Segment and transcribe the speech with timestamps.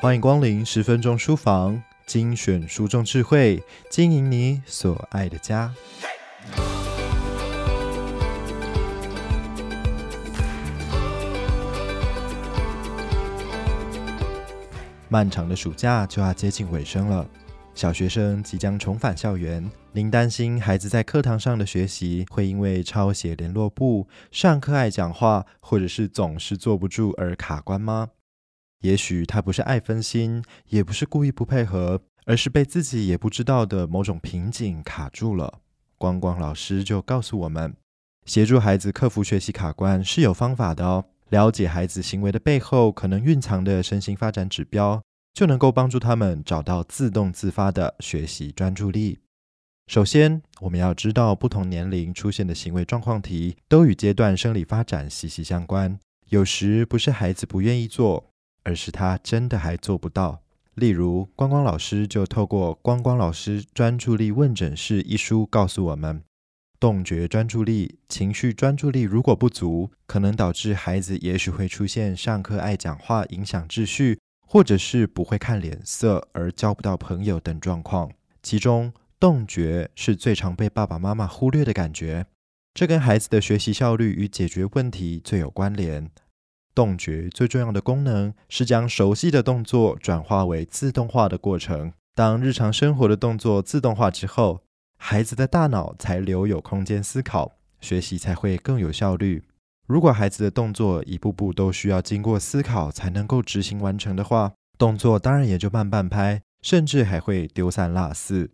[0.00, 3.60] 欢迎光临十分钟书房，精选书中智慧，
[3.90, 5.74] 经营你所爱的家。
[15.08, 17.28] 漫长的暑假就要接近尾声了，
[17.74, 19.68] 小学生即将重返校园。
[19.90, 28.10] 您担心孩子在课堂上的学习会因为抄写联络簿、上课爱讲话，或者是总是坐不住而卡关吗？
[28.80, 35.60] 也许他不是爱分心，也不是故意不配合，而是被自己也不知道的某种瓶颈卡住了。
[35.96, 37.74] 光光老师就告诉我们，
[38.24, 41.06] 协助孩子克服学习卡关是有方法的哦。
[41.30, 45.02] 了解孩子行为的背后可能蕴藏的身心发展指标，
[45.34, 49.18] 就能够帮助他们找到自动自发的学习专注力。
[49.88, 55.98] 首先，我们要知道不同年龄出现的行为状况题都与阶段生理发展息息相关，
[56.28, 58.30] 有时不是孩子不愿意做。
[58.68, 60.42] 而是他真的还做不到。
[60.74, 66.22] 例如，光光老师就透过《光光老师专注力问诊室》一书告诉我们，
[66.78, 78.12] 动觉专注力、情绪专注力如果不足，可能导致孩子也许会出现上课爱讲话、影响秩序，或者是不会看脸色而交不到朋友等状况。
[78.42, 82.26] 其中，动觉是最常被爸爸妈妈忽略的感觉，
[82.74, 86.10] 这跟孩子的学习效率与解决问题最有关联。
[86.78, 91.92] 动觉最重要的功能是将熟悉的动作转化为自动化的过程。
[92.14, 94.62] 当日常生活的动作自动化之后，
[94.96, 99.42] 孩子的大脑才留有空间思考，学习才会更有效率。
[99.88, 108.52] 如果孩子的动作一步步都需要经过思考才能够执行完成的话，动作当然也就慢半拍，甚至还会丢三落四。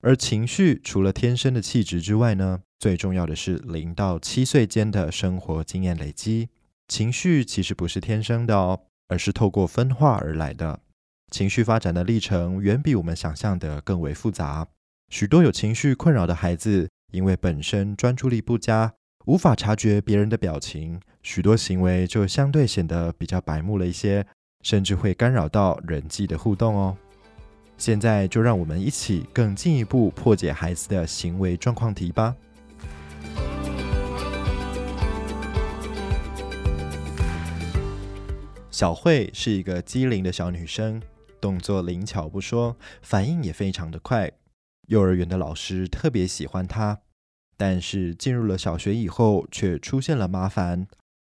[0.00, 6.48] 而情绪除了天生的气质之外呢，最重要的是零到七岁间的生活经验累积。
[6.92, 10.78] 情绪其实不是天生的哦，而是透过分化而来的。
[11.30, 14.68] 情绪发展的历程远比我们想象的更为复杂。
[15.08, 18.92] 许多有情绪困扰的孩子，因为本身专注力不佳，
[19.24, 24.26] 无法察觉别人的表情，许多行为就相对显得比较白目了一些，
[24.62, 26.94] 甚至会干扰到人际的互动哦。
[27.78, 32.36] 现在就让我们一起更进一步破解孩子的行为状况题吧。
[38.72, 41.02] 小慧是一个机灵的小女生，
[41.38, 44.32] 动作灵巧不说，反应也非常的快。
[44.88, 46.98] 幼儿园的老师特别喜欢她，
[47.58, 50.86] 但是进入了小学以后，却出现了麻烦。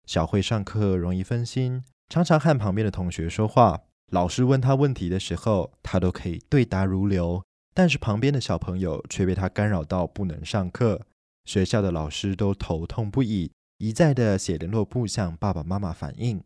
[0.05, 3.81] 小慧上课容易分心，常常和旁边的同学说话。
[4.13, 7.43] 老师问她问题的时候，她都可以对答如流，
[7.73, 11.01] 但是旁边的小朋友却被她干扰到不能上课。
[11.47, 16.43] 学校的老师都头痛不已，一再的写联络簿向爸爸妈妈反映。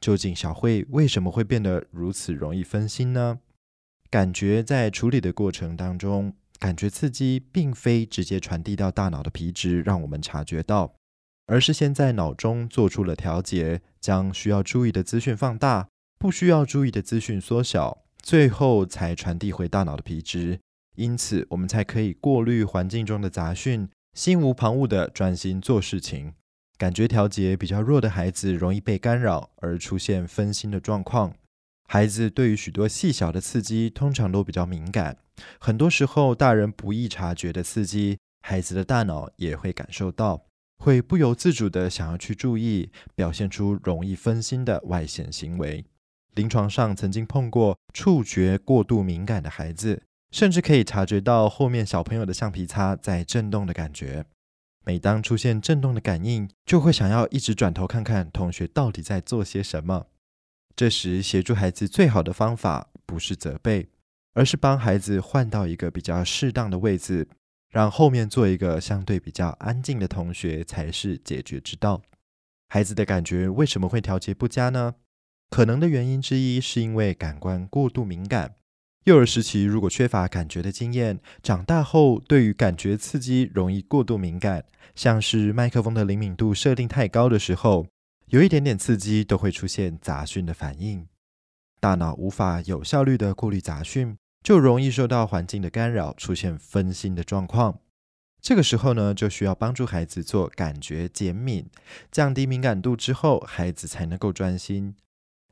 [0.00, 3.40] 究竟小慧为什么会变得如此容易分心呢？
[4.10, 10.94] 感觉在处理的过程当中，感觉刺激并非直接传递到大脑的皮质，让我们察觉到，
[11.46, 20.60] 而是先在脑中做出了调节，将需要注意的资讯放大，不需要注意的资讯缩小，最后才传递回大脑的皮质。
[20.94, 26.32] 因此，我们才可以过滤环境中的杂讯，心无旁骛地专心做事情。
[26.78, 31.34] 感觉调节比较弱的孩子容易被干扰而出现分心的状况。
[31.88, 35.16] 孩子对于许多细小的刺激通常都比较敏感，
[35.58, 40.46] 很多时候大人不易察觉的刺激，孩子的大脑也会感受到，
[40.78, 45.84] 会不由自主地想要去注意，表现出容易分心的外显行为。
[46.34, 54.26] 临床上曾经碰过触觉过度敏感的孩子，甚至可以察觉到后面小朋友的橡皮擦在震动的感觉。
[54.88, 60.06] 每当出现震动的感应，就会想要一直转头看看同学到底在做些什么。
[60.76, 63.88] 这时，协助孩子最好的方法不是责备，
[64.34, 67.28] 而是帮孩子换到一个比较适当的位置，
[67.68, 72.00] 让后面做一个相对比较安静的同学才是解决之道。
[72.68, 74.94] 孩子的感觉为什么会调节不佳呢？
[75.50, 78.54] 可能的原因之一是因为感官过度敏感。
[79.06, 84.64] 幼儿时期如果缺乏感觉的经验，长大后对于感觉刺激容易过度敏感，
[84.96, 87.86] 像是麦克风的灵敏度设定太高的时候，
[88.30, 91.06] 有一点点刺激都会出现杂讯的反应。
[91.78, 97.78] 大脑无法有效率的过滤杂讯，就容易受到环境的干扰，出现分心的状况。
[98.42, 101.70] 这个时候呢，就需要帮助孩子做感觉减敏，
[102.10, 104.96] 降低敏感度之后，孩子才能够专心。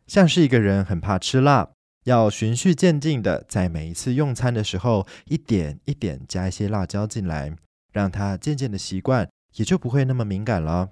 [0.09, 1.71] 像是一个人很怕吃辣。
[2.05, 7.57] 要循序渐进的，在每一次用餐的时候，一点一点加一些辣椒进来，
[7.93, 10.91] 让他渐渐的习惯，也就不会那么敏感了。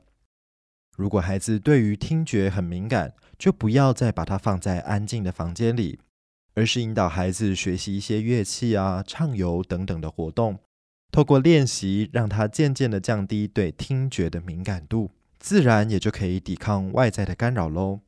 [0.96, 5.98] 如果孩子对于听觉很敏感，就不要再把它放在安静的房间里，
[6.54, 10.58] 而是引导孩子学习一些乐器啊、畅游等等的活动。
[11.10, 18.00] 透过练习，让他渐渐的降低对听觉的敏感度，自然也就可以抵抗外在的干扰喽。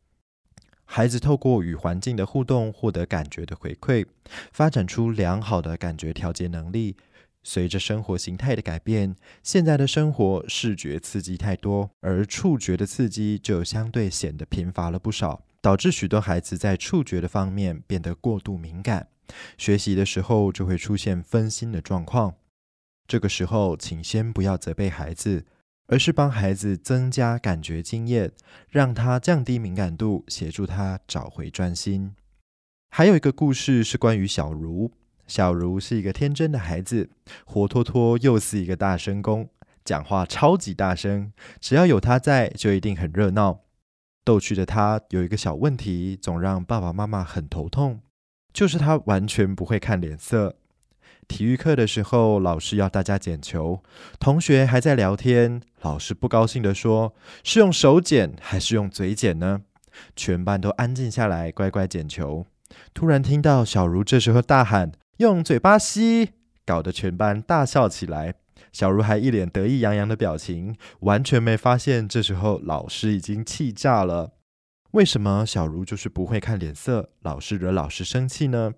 [0.84, 4.06] 孩子透过与环境的互动，获得感觉的回馈，
[4.52, 6.96] 发展出良好的感觉调节能力。
[7.46, 19.08] 随着生活形态的改变，现在的生活视觉刺激太多，而触觉的刺激就相对显得贫乏了不少，导致许多孩子在触觉的方面变得过度敏感，
[19.58, 22.34] 学习的时候就会出现分心的状况。
[23.06, 25.44] 这个时候，请先不要责备孩子，
[25.86, 28.32] 而是帮孩子增加感觉经验，
[28.68, 32.14] 让他降低敏感度，协助他找回专心。
[32.90, 34.92] 还有一个故事是关于小如。
[35.26, 37.08] 小如是一个天真的孩子，
[37.46, 39.48] 活脱脱又是一个大声公，
[39.84, 43.60] 讲话超级大声，只要有他在，就一定很热闹。
[44.22, 48.00] 逗趣的他有一个小问题，总让爸爸妈妈很头痛，
[48.52, 50.56] 就是他完全不会看脸色。
[51.26, 53.82] 体育课的时候，老师要大家捡球，
[54.20, 59.62] 同学还在聊天，老师不高兴地说：“是用手捡还是用嘴捡呢？”
[60.16, 62.46] 全班都安静下来，乖乖捡球。
[62.92, 66.30] 突然听到小如这时候大喊：“用嘴巴吸！”
[66.66, 68.34] 搞得全班大笑起来。
[68.72, 74.32] 小如还一脸得意洋洋的表情，完全没发现这时候老师已经气炸了。
[74.92, 78.72] 为什么小如就是不会看脸色，老是惹老师生气呢？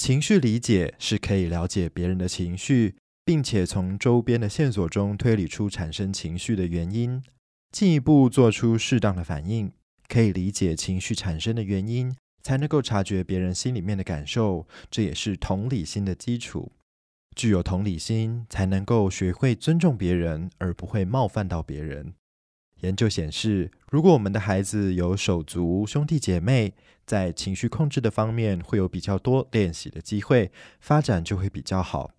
[0.00, 7.22] 情绪理解是可以了解别人的情绪，并且从周边的线索中推理出产生情绪的原因，
[7.70, 9.70] 进一步做出适当的反应。
[10.08, 16.72] 可以理解情绪产生的原因，才能够察觉别人心里面的感受，这也是同理心的基础。
[17.36, 22.14] 具有同理心，才能够学会尊重别人，而不会冒犯到别人。
[22.80, 26.72] 研究显示，如果我们的孩子有手足、兄弟姐妹，
[27.06, 30.50] 在情绪控制的方面会有比较多练习的机会，
[30.80, 32.12] 发展就会比较好。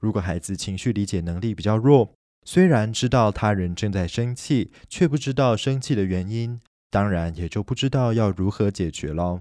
[0.00, 2.12] 如果孩子情绪理解能力比较弱，
[2.44, 6.60] 虽然知道他人正在生气，却不知道生气的原因，
[6.90, 9.40] 当然也就不知道要如何解决喽。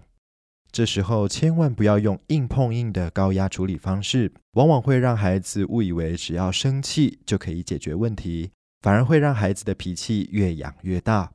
[0.72, 8.50] 这时候千万不要用硬碰硬的高压处理方式，往往会让孩子误以为只要生气就可以解决问题。
[8.84, 11.32] 反而会让孩子的脾气越养越大。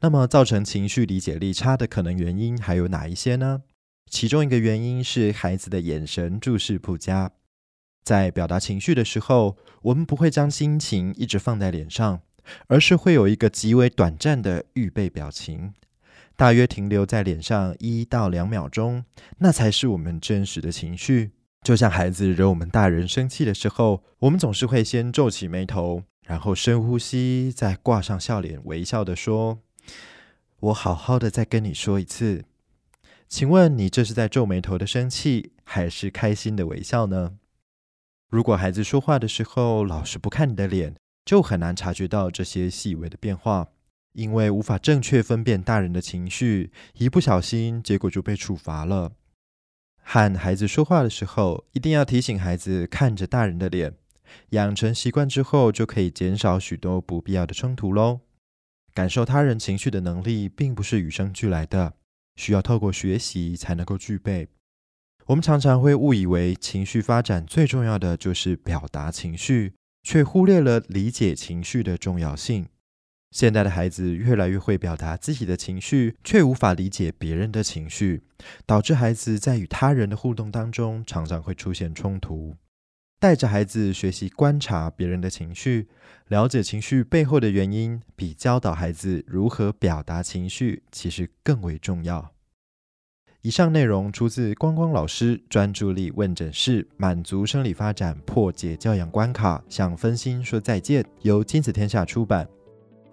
[0.00, 3.62] 那么，造成情绪理解力差的可能原因还有哪一些呢？
[4.10, 7.30] 其中一个原因是孩子的眼神注视不佳。
[8.02, 12.22] 在表达情绪的时候，我们不会将心情一直放在脸上，
[12.68, 15.74] 而是会有一个极为短暂的预备表情，
[16.36, 19.04] 大约停留在脸上一到两秒钟，
[19.38, 21.32] 那才是我们真实的情绪。
[21.62, 26.02] 就像孩子惹我们大人生气的时候，我们总是会先皱起眉头。
[26.24, 29.58] 然后深呼吸，再挂上笑脸，微笑地说
[30.60, 32.44] ：“我好好的再跟你说一次，
[33.28, 37.38] 请问你这是在皱眉头的生气，还是开心的微笑呢？”
[38.30, 43.68] 如果孩子说话的时候老是不看你的脸，就很难察觉到这些细微的变化，
[44.12, 49.12] 因为无法正确分辨大人的情绪，一不小心结果就被处罚了。
[50.02, 53.94] 和孩子说话的时候，一定要提醒孩子看着大人的脸。
[54.50, 58.20] 养成习惯之后，就可以减少许多不必要的冲突喽。
[58.94, 61.94] 感受他人情绪的能力，并不是与生俱来的，
[62.36, 64.48] 需要透过学习才能够具备。
[65.26, 69.72] 我们常常会误以为情绪发展最重要的就是表达情绪，
[70.02, 72.66] 却忽略了理解情绪的重要性。
[73.30, 78.20] 现在的孩子越来越会表达自己的情绪，却无法理解别人的情绪，
[78.66, 82.56] 导致孩子在与他人的互动当中，常常会出现冲突。
[83.22, 85.86] 带着孩子学习观察别人的情绪，
[86.26, 92.32] 了解情绪背后的原因，比教导孩子如何表达情绪其实更为重要。
[93.42, 101.04] 以上内容出自光光老师专注力问诊室，满足生理发展，破解教养关卡，向分心说再见。
[101.20, 102.48] 由亲子天下出版，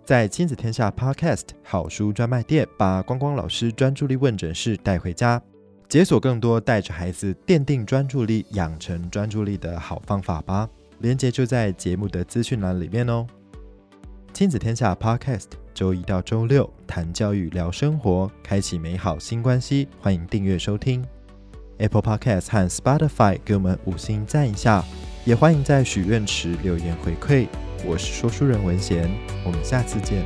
[0.04, 5.40] 在亲子天下 Podcast 好书专卖店，把光光老师专注力问诊室带回家。
[5.90, 10.70] 解锁更多带着孩子奠定专注力、养成专注力的好方法吧！
[11.00, 13.26] 链接就在节目的资讯栏里面哦。
[14.32, 19.88] 亲子天下 Podcast，周一到周六谈教育、聊生活，开启美好新关系。
[20.00, 21.04] 欢迎订阅收听
[21.80, 24.86] Apple Podcast 和 Spotify，给我们五星赞一下。
[25.26, 27.48] 也欢迎在许愿池留言回馈。
[27.84, 29.10] 我是说书人文贤，
[29.44, 30.24] 我们下次见。